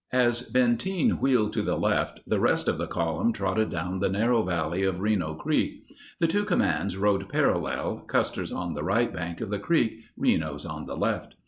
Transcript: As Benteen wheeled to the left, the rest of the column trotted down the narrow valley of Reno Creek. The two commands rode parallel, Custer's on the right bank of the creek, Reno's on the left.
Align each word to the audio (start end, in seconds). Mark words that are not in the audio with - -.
As 0.13 0.41
Benteen 0.41 1.19
wheeled 1.19 1.53
to 1.53 1.61
the 1.61 1.77
left, 1.77 2.21
the 2.25 2.39
rest 2.39 2.67
of 2.67 2.79
the 2.79 2.87
column 2.87 3.31
trotted 3.33 3.69
down 3.69 3.99
the 3.99 4.09
narrow 4.09 4.41
valley 4.41 4.81
of 4.83 4.99
Reno 4.99 5.35
Creek. 5.35 5.83
The 6.17 6.25
two 6.25 6.43
commands 6.43 6.97
rode 6.97 7.29
parallel, 7.29 7.97
Custer's 8.07 8.51
on 8.51 8.73
the 8.73 8.81
right 8.83 9.13
bank 9.13 9.41
of 9.41 9.51
the 9.51 9.59
creek, 9.59 10.05
Reno's 10.17 10.65
on 10.65 10.87
the 10.87 10.97
left. 10.97 11.35